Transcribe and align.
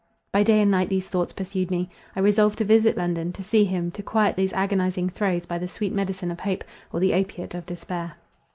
By 0.33 0.41
day 0.41 0.61
and 0.61 0.71
night 0.71 0.89
these 0.89 1.07
thoughts 1.07 1.31
pursued 1.31 1.69
me. 1.69 1.87
I 2.15 2.21
resolved 2.21 2.57
to 2.57 2.65
visit 2.65 2.97
London, 2.97 3.31
to 3.33 3.43
see 3.43 3.65
him; 3.65 3.91
to 3.91 4.01
quiet 4.01 4.35
these 4.35 4.51
agonizing 4.51 5.09
throes 5.09 5.45
by 5.45 5.59
the 5.59 5.67
sweet 5.67 5.93
medicine 5.93 6.31
of 6.31 6.39
hope, 6.39 6.63
or 6.91 6.99
the 6.99 7.13
opiate 7.13 7.53
of 7.53 7.67
despair. 7.67 8.15